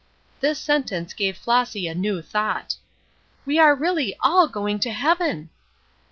[0.39, 2.75] This sentence gave Flossy a new thought:
[3.45, 5.51] "We are really all going to heaven!"